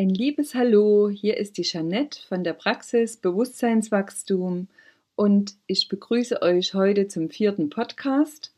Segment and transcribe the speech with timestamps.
[0.00, 4.66] Ein liebes Hallo, hier ist die Jeanette von der Praxis Bewusstseinswachstum
[5.14, 8.50] und ich begrüße euch heute zum vierten Podcast.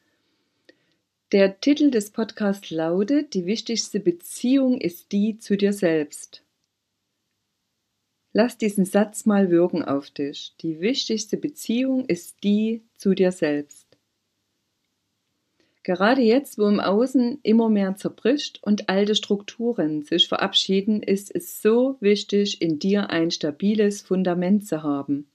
[1.33, 6.45] Der Titel des Podcasts lautet Die wichtigste Beziehung ist die zu dir selbst.
[8.33, 10.55] Lass diesen Satz mal wirken auf dich.
[10.61, 13.82] Die wichtigste Beziehung ist die zu dir selbst.
[15.85, 21.61] Gerade jetzt, wo im Außen immer mehr zerbricht und alte Strukturen sich verabschieden, ist es
[21.61, 25.27] so wichtig, in dir ein stabiles Fundament zu haben.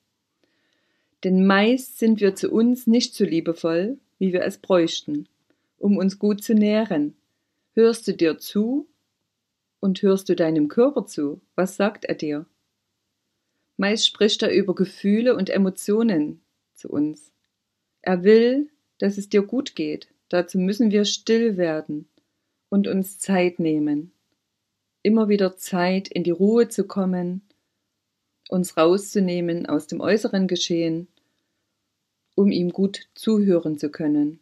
[1.23, 5.27] Denn meist sind wir zu uns nicht so liebevoll, wie wir es bräuchten,
[5.77, 7.15] um uns gut zu nähren.
[7.73, 8.87] Hörst du dir zu
[9.81, 11.41] und hörst du deinem Körper zu?
[11.55, 12.45] Was sagt er dir?
[13.75, 16.41] Meist spricht er über Gefühle und Emotionen
[16.73, 17.31] zu uns.
[18.01, 22.07] Er will, dass es dir gut geht, Dazu müssen wir still werden
[22.69, 24.11] und uns Zeit nehmen.
[25.03, 27.41] Immer wieder Zeit, in die Ruhe zu kommen,
[28.49, 31.07] uns rauszunehmen aus dem äußeren Geschehen,
[32.35, 34.39] um ihm gut zuhören zu können.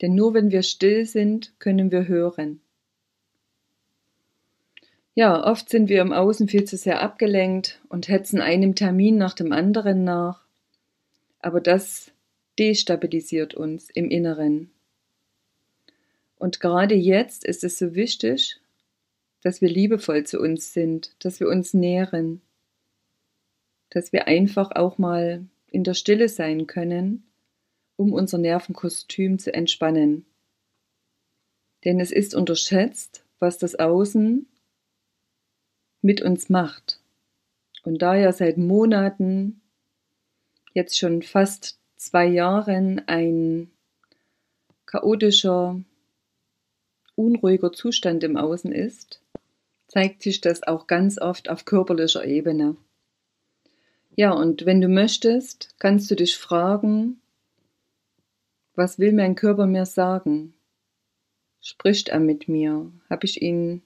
[0.00, 2.60] Denn nur wenn wir still sind, können wir hören.
[5.14, 9.34] Ja, oft sind wir im Außen viel zu sehr abgelenkt und hetzen einem Termin nach
[9.34, 10.42] dem anderen nach.
[11.38, 12.12] Aber das
[12.58, 14.70] destabilisiert uns im Inneren.
[16.42, 18.58] Und gerade jetzt ist es so wichtig,
[19.42, 22.42] dass wir liebevoll zu uns sind, dass wir uns nähren,
[23.90, 27.22] dass wir einfach auch mal in der Stille sein können,
[27.94, 30.26] um unser Nervenkostüm zu entspannen.
[31.84, 34.44] Denn es ist unterschätzt, was das Außen
[36.00, 36.98] mit uns macht.
[37.84, 39.60] Und da ja seit Monaten,
[40.74, 43.70] jetzt schon fast zwei Jahren, ein
[44.86, 45.80] chaotischer
[47.14, 49.20] unruhiger Zustand im Außen ist,
[49.88, 52.76] zeigt sich das auch ganz oft auf körperlicher Ebene.
[54.14, 57.20] Ja, und wenn du möchtest, kannst du dich fragen,
[58.74, 60.54] was will mein Körper mir sagen?
[61.60, 62.90] Spricht er mit mir?
[63.08, 63.82] Habe ich ihn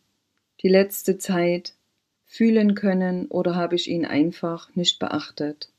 [0.63, 1.75] die letzte Zeit
[2.25, 5.71] fühlen können oder habe ich ihn einfach nicht beachtet?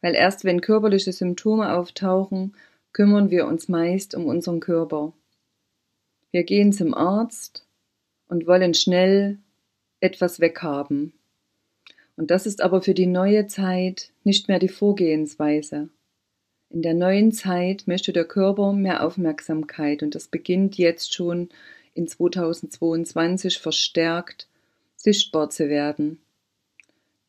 [0.00, 2.54] Weil erst wenn körperliche Symptome auftauchen,
[2.92, 5.12] kümmern wir uns meist um unseren Körper.
[6.36, 7.66] Wir gehen zum Arzt
[8.28, 9.38] und wollen schnell
[10.00, 11.14] etwas weghaben.
[12.14, 15.88] Und das ist aber für die neue Zeit nicht mehr die Vorgehensweise.
[16.68, 21.48] In der neuen Zeit möchte der Körper mehr Aufmerksamkeit und das beginnt jetzt schon
[21.94, 24.46] in 2022 verstärkt
[24.94, 26.20] sichtbar zu werden.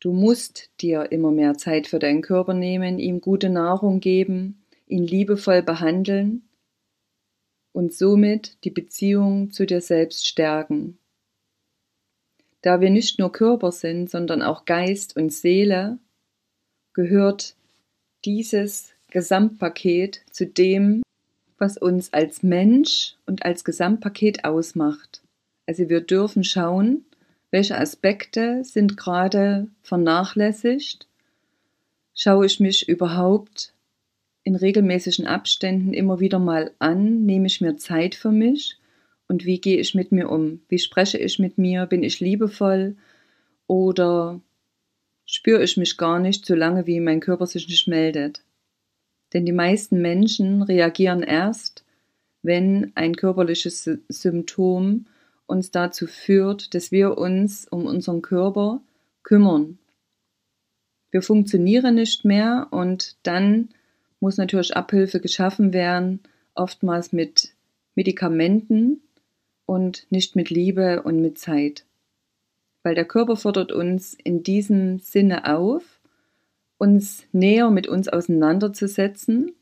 [0.00, 5.06] Du musst dir immer mehr Zeit für deinen Körper nehmen, ihm gute Nahrung geben, ihn
[5.06, 6.42] liebevoll behandeln
[7.78, 10.98] und somit die Beziehung zu dir selbst stärken.
[12.60, 16.00] Da wir nicht nur Körper sind, sondern auch Geist und Seele,
[16.92, 17.54] gehört
[18.24, 21.02] dieses Gesamtpaket zu dem,
[21.56, 25.22] was uns als Mensch und als Gesamtpaket ausmacht.
[25.64, 27.04] Also wir dürfen schauen,
[27.52, 31.06] welche Aspekte sind gerade vernachlässigt.
[32.12, 33.72] Schaue ich mich überhaupt
[34.48, 38.78] in regelmäßigen Abständen immer wieder mal an, nehme ich mir Zeit für mich
[39.26, 40.62] und wie gehe ich mit mir um?
[40.70, 41.84] Wie spreche ich mit mir?
[41.84, 42.96] Bin ich liebevoll
[43.66, 44.40] oder
[45.26, 48.42] spüre ich mich gar nicht, solange wie mein Körper sich nicht meldet?
[49.34, 51.84] Denn die meisten Menschen reagieren erst,
[52.40, 55.04] wenn ein körperliches Symptom
[55.46, 58.80] uns dazu führt, dass wir uns um unseren Körper
[59.24, 59.78] kümmern.
[61.10, 63.68] Wir funktionieren nicht mehr und dann
[64.20, 66.20] muss natürlich Abhilfe geschaffen werden,
[66.54, 67.52] oftmals mit
[67.94, 69.02] Medikamenten
[69.66, 71.84] und nicht mit Liebe und mit Zeit.
[72.82, 76.00] Weil der Körper fordert uns in diesem Sinne auf,
[76.78, 79.52] uns näher mit uns auseinanderzusetzen,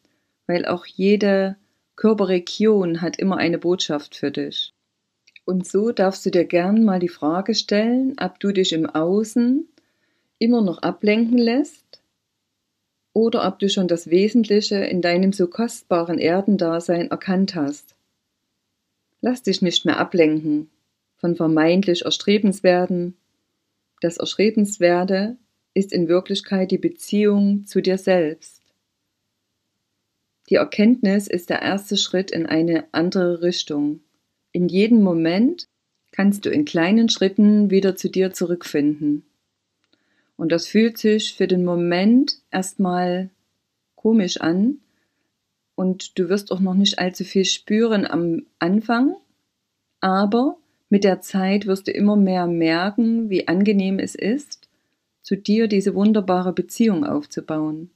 [0.47, 1.57] weil auch jede
[1.97, 4.75] Körperregion hat immer eine Botschaft für dich.
[5.45, 9.67] Und so darfst du dir gern mal die Frage stellen, ob du dich im Außen
[10.39, 12.03] immer noch ablenken lässt
[13.17, 17.95] oder ob du schon das Wesentliche in deinem so kostbaren Erdendasein erkannt hast.
[19.23, 20.69] Lass dich nicht mehr ablenken
[21.17, 23.17] von vermeintlich Erstrebenswerten.
[24.03, 25.39] Das Erstrebenswerte
[25.73, 28.61] ist in Wirklichkeit die Beziehung zu dir selbst.
[30.51, 34.01] Die Erkenntnis ist der erste Schritt in eine andere Richtung.
[34.53, 35.69] In jedem Moment
[36.13, 39.25] kannst du in kleinen Schritten wieder zu dir zurückfinden.
[40.37, 43.31] Und das fühlt sich für den Moment erstmal
[43.95, 44.79] komisch an.
[45.75, 49.17] Und du wirst auch noch nicht allzu viel spüren am Anfang,
[50.01, 50.57] aber
[50.89, 54.69] mit der Zeit wirst du immer mehr merken, wie angenehm es ist,
[55.23, 57.91] zu dir diese wunderbare Beziehung aufzubauen.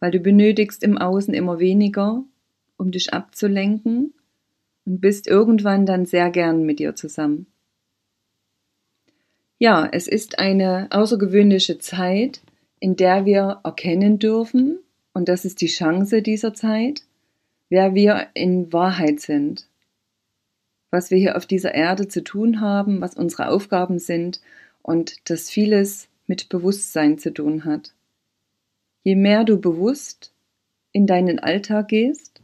[0.00, 2.24] Weil du benötigst im Außen immer weniger,
[2.78, 4.14] um dich abzulenken
[4.86, 7.46] und bist irgendwann dann sehr gern mit dir zusammen.
[9.58, 12.40] Ja, es ist eine außergewöhnliche Zeit,
[12.78, 14.78] in der wir erkennen dürfen,
[15.12, 17.02] und das ist die Chance dieser Zeit,
[17.68, 19.66] wer wir in Wahrheit sind,
[20.92, 24.40] was wir hier auf dieser Erde zu tun haben, was unsere Aufgaben sind
[24.80, 27.94] und dass vieles mit Bewusstsein zu tun hat.
[29.02, 30.32] Je mehr du bewusst
[30.92, 32.40] in deinen Alltag gehst,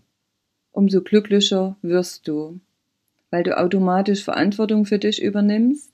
[0.73, 2.59] umso glücklicher wirst du,
[3.31, 5.94] weil du automatisch Verantwortung für dich übernimmst,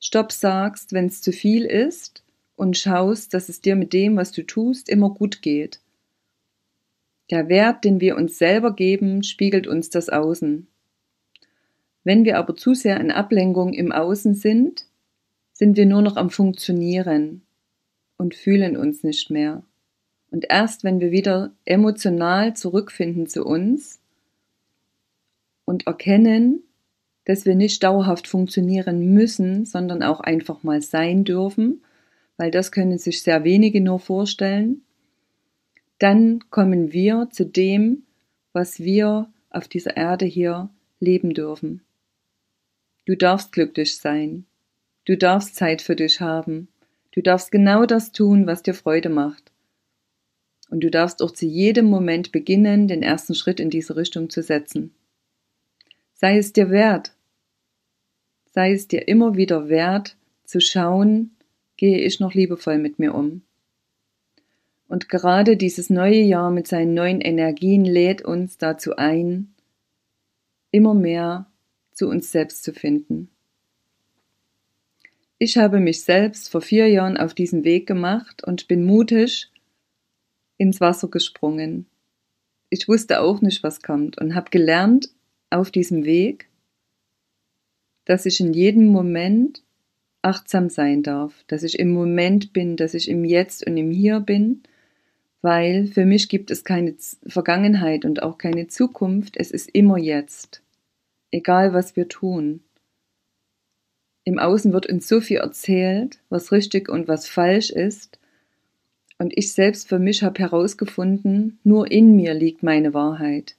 [0.00, 2.22] Stopp sagst, wenn es zu viel ist
[2.54, 5.80] und schaust, dass es dir mit dem, was du tust, immer gut geht.
[7.30, 10.68] Der Wert, den wir uns selber geben, spiegelt uns das Außen.
[12.04, 14.86] Wenn wir aber zu sehr in Ablenkung im Außen sind,
[15.52, 17.42] sind wir nur noch am Funktionieren
[18.16, 19.64] und fühlen uns nicht mehr.
[20.30, 24.00] Und erst wenn wir wieder emotional zurückfinden zu uns
[25.64, 26.62] und erkennen,
[27.26, 31.82] dass wir nicht dauerhaft funktionieren müssen, sondern auch einfach mal sein dürfen,
[32.36, 34.82] weil das können sich sehr wenige nur vorstellen,
[35.98, 38.04] dann kommen wir zu dem,
[38.52, 40.70] was wir auf dieser Erde hier
[41.00, 41.82] leben dürfen.
[43.06, 44.44] Du darfst glücklich sein.
[45.04, 46.68] Du darfst Zeit für dich haben.
[47.12, 49.52] Du darfst genau das tun, was dir Freude macht.
[50.68, 54.42] Und du darfst auch zu jedem Moment beginnen, den ersten Schritt in diese Richtung zu
[54.42, 54.94] setzen.
[56.12, 57.15] Sei es dir wert,
[58.56, 61.36] sei es dir immer wieder wert, zu schauen,
[61.76, 63.42] gehe ich noch liebevoll mit mir um.
[64.88, 69.52] Und gerade dieses neue Jahr mit seinen neuen Energien lädt uns dazu ein,
[70.70, 71.50] immer mehr
[71.92, 73.28] zu uns selbst zu finden.
[75.36, 79.50] Ich habe mich selbst vor vier Jahren auf diesen Weg gemacht und bin mutig,
[80.56, 81.84] ins Wasser gesprungen.
[82.70, 85.10] Ich wusste auch nicht, was kommt und habe gelernt
[85.50, 86.48] auf diesem Weg,
[88.06, 89.62] dass ich in jedem Moment
[90.22, 94.20] achtsam sein darf, dass ich im Moment bin, dass ich im Jetzt und im Hier
[94.20, 94.62] bin,
[95.42, 96.94] weil für mich gibt es keine
[97.26, 100.62] Vergangenheit und auch keine Zukunft, es ist immer jetzt,
[101.30, 102.60] egal was wir tun.
[104.24, 108.18] Im Außen wird uns so viel erzählt, was richtig und was falsch ist,
[109.18, 113.56] und ich selbst für mich habe herausgefunden, nur in mir liegt meine Wahrheit.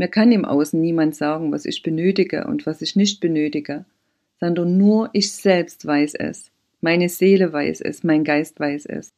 [0.00, 3.84] Mir kann im Außen niemand sagen, was ich benötige und was ich nicht benötige,
[4.40, 6.50] sondern nur ich selbst weiß es.
[6.80, 9.12] Meine Seele weiß es, mein Geist weiß es.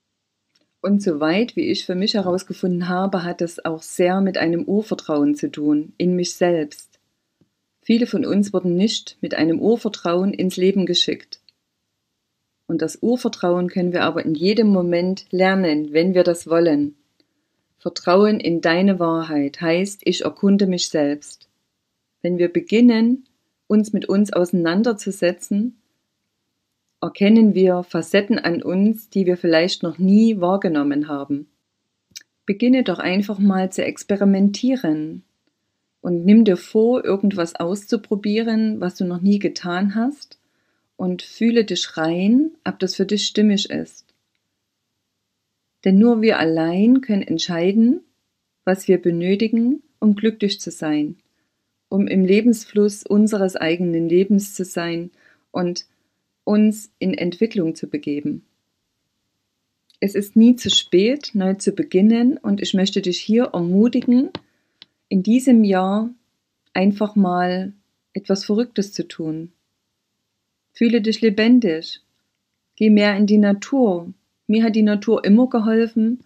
[0.80, 5.36] Und soweit, wie ich für mich herausgefunden habe, hat es auch sehr mit einem Urvertrauen
[5.36, 6.98] zu tun, in mich selbst.
[7.82, 11.38] Viele von uns wurden nicht mit einem Urvertrauen ins Leben geschickt.
[12.66, 16.96] Und das Urvertrauen können wir aber in jedem Moment lernen, wenn wir das wollen.
[17.82, 21.48] Vertrauen in deine Wahrheit heißt, ich erkunde mich selbst.
[22.20, 23.24] Wenn wir beginnen,
[23.66, 25.82] uns mit uns auseinanderzusetzen,
[27.00, 31.48] erkennen wir Facetten an uns, die wir vielleicht noch nie wahrgenommen haben.
[32.46, 35.24] Beginne doch einfach mal zu experimentieren
[36.02, 40.38] und nimm dir vor, irgendwas auszuprobieren, was du noch nie getan hast
[40.94, 44.11] und fühle dich rein, ob das für dich stimmig ist.
[45.84, 48.00] Denn nur wir allein können entscheiden,
[48.64, 51.16] was wir benötigen, um glücklich zu sein,
[51.88, 55.10] um im Lebensfluss unseres eigenen Lebens zu sein
[55.50, 55.86] und
[56.44, 58.44] uns in Entwicklung zu begeben.
[60.00, 64.30] Es ist nie zu spät, neu zu beginnen und ich möchte dich hier ermutigen,
[65.08, 66.10] in diesem Jahr
[66.72, 67.72] einfach mal
[68.12, 69.52] etwas Verrücktes zu tun,
[70.74, 72.00] Fühle dich lebendig.
[72.76, 74.12] Geh mehr in die Natur.
[74.46, 76.24] Mir hat die Natur immer geholfen,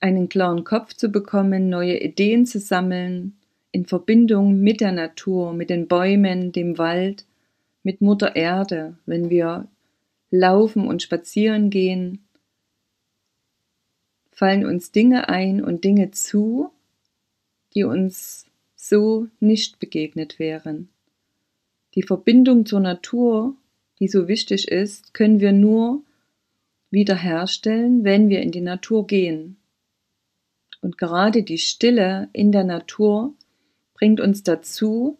[0.00, 3.36] einen klaren Kopf zu bekommen, neue Ideen zu sammeln,
[3.72, 7.26] in Verbindung mit der Natur, mit den Bäumen, dem Wald,
[7.82, 9.68] mit Mutter Erde, wenn wir
[10.30, 12.24] laufen und spazieren gehen,
[14.30, 16.70] fallen uns Dinge ein und Dinge zu,
[17.74, 20.88] die uns so nicht begegnet wären.
[21.94, 23.54] Die Verbindung zur Natur,
[23.98, 26.02] die so wichtig ist, können wir nur
[26.90, 29.56] wiederherstellen, wenn wir in die Natur gehen.
[30.80, 33.34] Und gerade die Stille in der Natur
[33.94, 35.18] bringt uns dazu,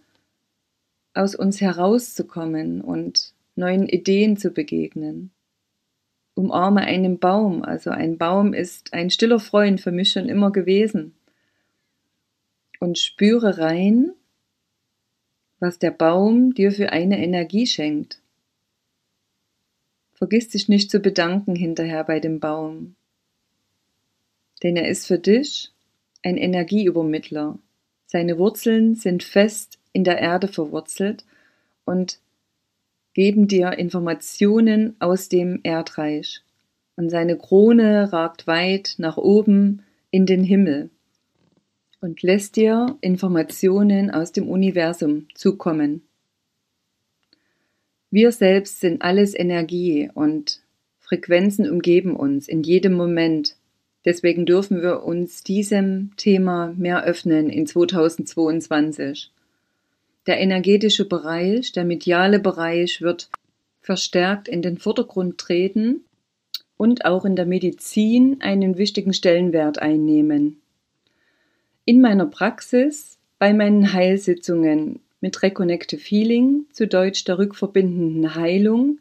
[1.14, 5.32] aus uns herauszukommen und neuen Ideen zu begegnen.
[6.34, 11.14] Umarme einen Baum, also ein Baum ist ein stiller Freund für mich schon immer gewesen.
[12.78, 14.12] Und spüre rein,
[15.58, 18.19] was der Baum dir für eine Energie schenkt.
[20.20, 22.94] Vergiss dich nicht zu bedanken hinterher bei dem Baum,
[24.62, 25.72] denn er ist für dich
[26.22, 27.58] ein Energieübermittler.
[28.04, 31.24] Seine Wurzeln sind fest in der Erde verwurzelt
[31.86, 32.18] und
[33.14, 36.42] geben dir Informationen aus dem Erdreich.
[36.96, 40.90] Und seine Krone ragt weit nach oben in den Himmel
[42.02, 46.02] und lässt dir Informationen aus dem Universum zukommen.
[48.10, 50.62] Wir selbst sind alles Energie und
[50.98, 53.56] Frequenzen umgeben uns in jedem Moment.
[54.04, 59.30] Deswegen dürfen wir uns diesem Thema mehr öffnen in 2022.
[60.26, 63.30] Der energetische Bereich, der mediale Bereich wird
[63.80, 66.04] verstärkt in den Vordergrund treten
[66.76, 70.60] und auch in der Medizin einen wichtigen Stellenwert einnehmen.
[71.84, 78.98] In meiner Praxis, bei meinen Heilsitzungen mit Reconnective Healing, zu Deutsch der rückverbindenden Heilung,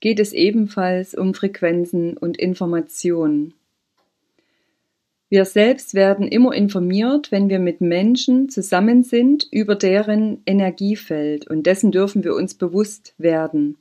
[0.00, 3.54] geht es ebenfalls um Frequenzen und Informationen.
[5.28, 11.66] Wir selbst werden immer informiert, wenn wir mit Menschen zusammen sind über deren Energiefeld und
[11.66, 13.76] dessen dürfen wir uns bewusst werden.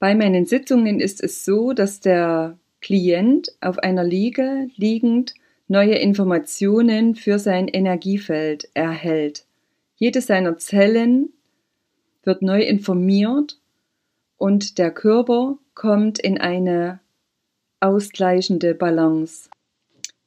[0.00, 5.34] Bei meinen Sitzungen ist es so, dass der Klient auf einer Liege liegend
[5.68, 9.46] neue Informationen für sein Energiefeld erhält.
[9.96, 11.32] Jede seiner Zellen
[12.22, 13.58] wird neu informiert
[14.36, 17.00] und der Körper kommt in eine
[17.80, 19.50] ausgleichende Balance.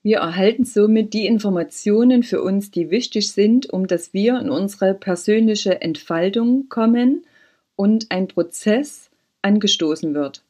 [0.03, 4.93] Wir erhalten somit die Informationen für uns, die wichtig sind, um dass wir in unsere
[4.93, 7.25] persönliche Entfaltung kommen
[7.75, 9.09] und ein Prozess
[9.41, 10.43] angestoßen wird.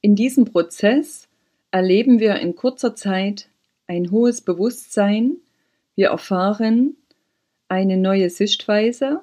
[0.00, 1.28] In diesem Prozess
[1.70, 3.48] erleben wir in kurzer Zeit
[3.88, 5.38] ein hohes Bewusstsein,
[5.96, 6.96] wir erfahren
[7.68, 9.20] eine neue Sichtweise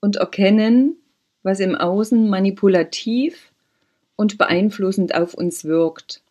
[0.00, 0.96] und erkennen,
[1.42, 3.52] was im Außen manipulativ
[4.16, 6.22] und beeinflussend auf uns wirkt.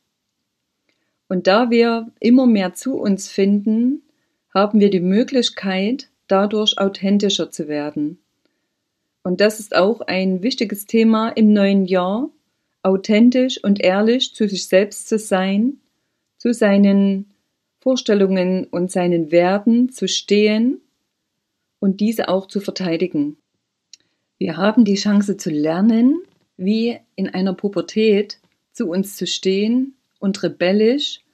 [1.27, 4.03] Und da wir immer mehr zu uns finden,
[4.53, 8.19] haben wir die Möglichkeit, dadurch authentischer zu werden.
[9.23, 12.29] Und das ist auch ein wichtiges Thema im neuen Jahr,
[12.83, 15.77] authentisch und ehrlich zu sich selbst zu sein,
[16.37, 17.31] zu seinen
[17.79, 20.82] Vorstellungen und seinen Werten zu stehen
[21.83, 23.35] und diese auch zu verteidigen.
[24.37, 26.21] Wir haben die Chance zu lernen,
[26.55, 28.39] wie in einer Pubertät
[28.71, 31.25] zu uns zu stehen und rebellisch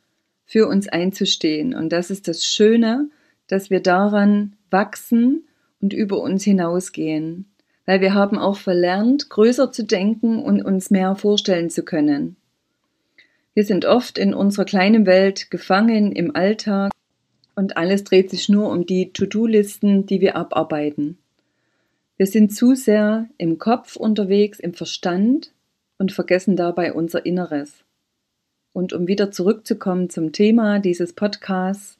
[0.47, 1.75] für uns einzustehen.
[1.75, 3.11] Und das ist das Schöne,
[3.45, 5.47] dass wir daran wachsen
[5.81, 7.45] und über uns hinausgehen.
[7.85, 12.37] Weil wir haben auch verlernt, größer zu denken und uns mehr vorstellen zu können.
[13.53, 16.89] Wir sind oft in unserer kleinen Welt gefangen im Alltag
[17.59, 21.17] und alles dreht sich nur um die To-Do-Listen, die wir abarbeiten.
[22.15, 25.51] Wir sind zu sehr im Kopf unterwegs, im Verstand
[25.97, 27.83] und vergessen dabei unser Inneres.
[28.71, 31.97] Und um wieder zurückzukommen zum Thema dieses Podcasts,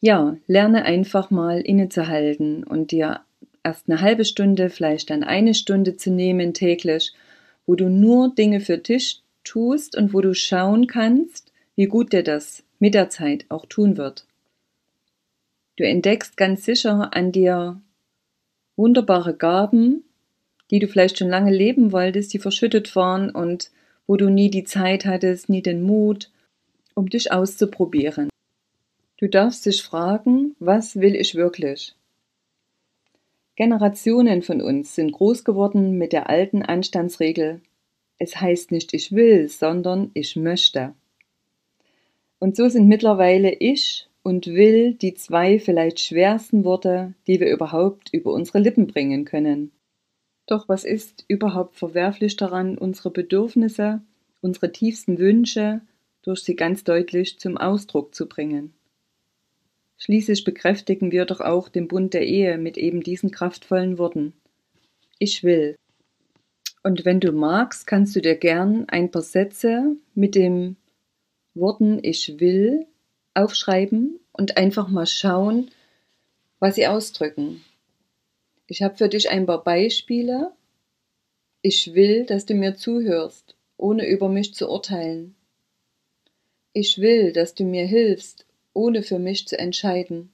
[0.00, 3.20] ja, lerne einfach mal innezuhalten und dir
[3.62, 7.14] erst eine halbe Stunde, vielleicht dann eine Stunde zu nehmen täglich,
[7.64, 12.24] wo du nur Dinge für dich tust und wo du schauen kannst, wie gut dir
[12.24, 14.27] das mit der Zeit auch tun wird.
[15.78, 17.80] Du entdeckst ganz sicher an dir
[18.74, 20.02] wunderbare Gaben,
[20.72, 23.70] die du vielleicht schon lange leben wolltest, die verschüttet waren und
[24.08, 26.32] wo du nie die Zeit hattest, nie den Mut,
[26.94, 28.28] um dich auszuprobieren.
[29.18, 31.94] Du darfst dich fragen, was will ich wirklich?
[33.54, 37.60] Generationen von uns sind groß geworden mit der alten Anstandsregel.
[38.18, 40.92] Es heißt nicht ich will, sondern ich möchte.
[42.40, 48.12] Und so sind mittlerweile ich und will die zwei vielleicht schwersten Worte, die wir überhaupt
[48.12, 49.72] über unsere Lippen bringen können.
[50.46, 54.02] Doch was ist überhaupt verwerflich daran, unsere Bedürfnisse,
[54.42, 55.80] unsere tiefsten Wünsche
[56.20, 58.74] durch sie ganz deutlich zum Ausdruck zu bringen?
[59.96, 64.34] Schließlich bekräftigen wir doch auch den Bund der Ehe mit eben diesen kraftvollen Worten.
[65.18, 65.74] Ich will.
[66.82, 70.76] Und wenn du magst, kannst du dir gern ein paar Sätze mit den
[71.54, 72.84] Worten Ich will
[73.34, 75.70] aufschreiben und einfach mal schauen,
[76.58, 77.64] was sie ausdrücken.
[78.66, 80.52] Ich habe für dich ein paar Beispiele.
[81.62, 85.34] Ich will, dass du mir zuhörst ohne über mich zu urteilen.
[86.72, 88.44] Ich will, dass du mir hilfst,
[88.74, 90.30] ohne für mich zu entscheiden.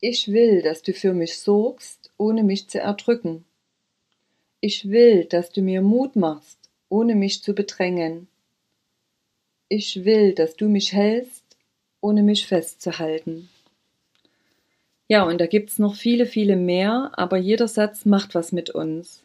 [0.00, 3.44] Ich will, dass du für mich sorgst, ohne mich zu erdrücken.
[4.60, 8.28] Ich will, dass du mir Mut machst, ohne mich zu bedrängen.
[9.68, 11.44] Ich will, dass du mich hältst,
[12.00, 13.48] ohne mich festzuhalten.
[15.08, 19.22] Ja, und da gibt's noch viele, viele mehr, aber jeder Satz macht was mit uns.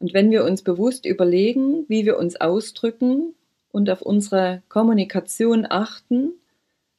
[0.00, 3.34] Und wenn wir uns bewusst überlegen, wie wir uns ausdrücken
[3.72, 6.32] und auf unsere Kommunikation achten,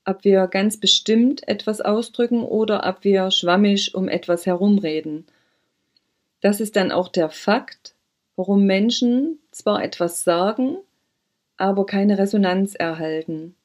[0.06, 5.26] ob wir ganz bestimmt etwas ausdrücken oder ob wir schwammig um etwas herumreden.
[6.42, 7.96] Das ist dann auch der Fakt,
[8.36, 10.78] warum Menschen zwar etwas sagen,
[11.58, 13.56] aber keine Resonanz erhalten.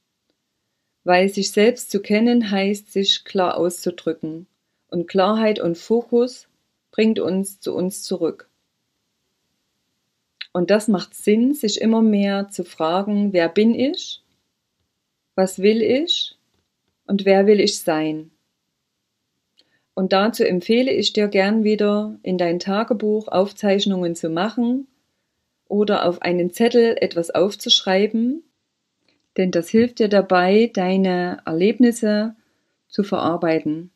[1.04, 4.46] Weil sich selbst zu kennen heißt, sich klar auszudrücken.
[4.88, 6.49] Und Klarheit und Fokus
[6.90, 8.49] bringt uns zu uns zurück.
[10.52, 14.23] Und das macht Sinn, sich immer mehr zu fragen, wer bin ich?
[15.34, 16.37] Was will ich?
[17.06, 18.30] Und wer will ich sein?
[19.94, 24.87] Und dazu empfehle ich dir gern wieder in dein Tagebuch Aufzeichnungen zu machen
[25.68, 28.44] oder auf einen Zettel etwas aufzuschreiben,
[29.36, 32.34] denn das hilft dir dabei, deine Erlebnisse
[32.88, 33.90] zu verarbeiten.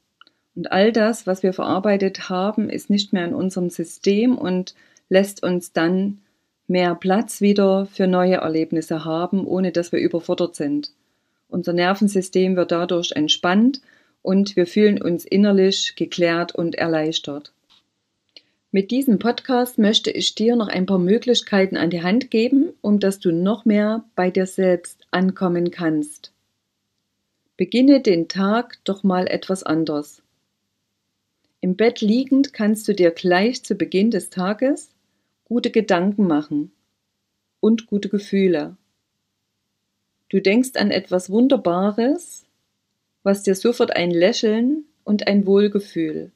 [0.54, 4.74] Und all das, was wir verarbeitet haben, ist nicht mehr in unserem System und
[5.08, 6.18] lässt uns dann
[6.66, 10.92] mehr Platz wieder für neue Erlebnisse haben, ohne dass wir überfordert sind.
[11.48, 13.80] Unser Nervensystem wird dadurch entspannt
[14.22, 17.52] und wir fühlen uns innerlich geklärt und erleichtert.
[18.70, 23.00] Mit diesem Podcast möchte ich dir noch ein paar Möglichkeiten an die Hand geben, um
[23.00, 26.32] dass du noch mehr bei dir selbst ankommen kannst.
[27.56, 30.22] Beginne den Tag doch mal etwas anders.
[31.62, 34.90] Im Bett liegend kannst du dir gleich zu Beginn des Tages
[35.44, 36.70] gute Gedanken machen
[37.60, 38.76] und gute Gefühle.
[40.28, 42.44] Du denkst an etwas Wunderbares,
[43.22, 46.32] was dir sofort ein Lächeln und ein Wohlgefühl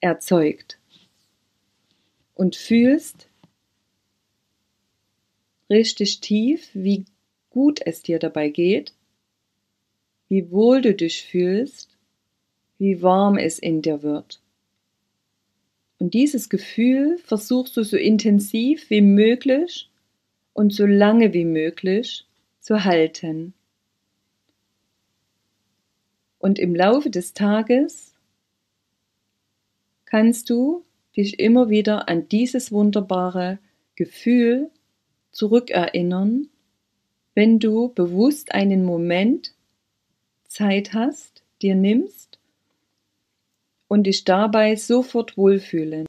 [0.00, 0.77] erzeugt.
[2.38, 3.28] Und fühlst
[5.68, 7.04] richtig tief, wie
[7.50, 8.94] gut es dir dabei geht,
[10.28, 11.98] wie wohl du dich fühlst,
[12.78, 14.40] wie warm es in dir wird.
[15.98, 19.90] Und dieses Gefühl versuchst du so intensiv wie möglich
[20.52, 22.24] und so lange wie möglich
[22.60, 23.52] zu halten.
[26.38, 28.14] Und im Laufe des Tages
[30.04, 30.84] kannst du
[31.18, 33.58] dich immer wieder an dieses wunderbare
[33.96, 34.70] Gefühl
[35.32, 36.48] zurückerinnern,
[37.34, 39.52] wenn du bewusst einen Moment
[40.46, 42.38] Zeit hast, dir nimmst
[43.88, 46.06] und dich dabei sofort wohlfühlen.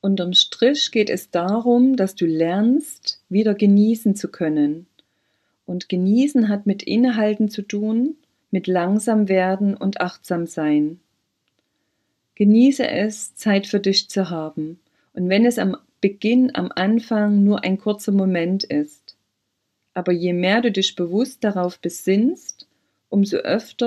[0.00, 4.86] Unterm Strich geht es darum, dass du lernst, wieder genießen zu können.
[5.66, 8.16] Und genießen hat mit Innehalten zu tun,
[8.50, 11.00] mit langsam werden und achtsam sein.
[12.38, 14.80] Genieße es, Zeit für dich zu haben.
[15.12, 19.16] Und wenn es am Beginn, am Anfang nur ein kurzer Moment ist.
[19.92, 22.66] Aber je mehr du dich bewusst darauf besinnst,
[23.10, 23.86] umso öfter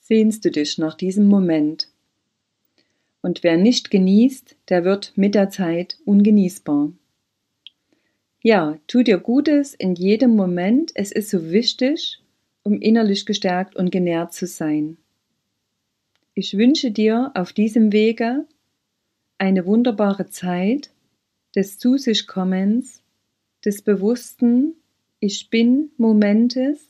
[0.00, 1.88] sehnst du dich nach diesem Moment
[3.24, 6.92] und wer nicht genießt, der wird mit der Zeit ungenießbar.
[8.42, 12.20] Ja, tu dir Gutes in jedem Moment, es ist so wichtig,
[12.64, 14.98] um innerlich gestärkt und genährt zu sein.
[16.36, 18.44] Ich wünsche dir auf diesem Wege
[19.38, 20.90] eine wunderbare Zeit
[21.54, 23.04] des Zu sich Kommens,
[23.64, 24.74] des bewussten
[25.20, 26.88] Ich bin Momentes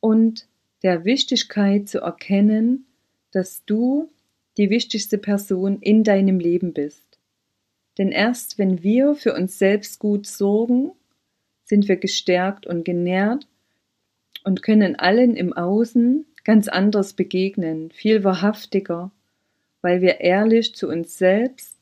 [0.00, 0.48] und
[0.82, 2.86] der Wichtigkeit zu erkennen,
[3.30, 4.10] dass du
[4.56, 7.06] die wichtigste Person in deinem Leben bist.
[7.96, 10.90] Denn erst wenn wir für uns selbst gut sorgen,
[11.62, 13.46] sind wir gestärkt und genährt
[14.42, 19.12] und können allen im Außen ganz anders begegnen, viel wahrhaftiger,
[19.82, 21.76] weil wir ehrlich zu uns selbst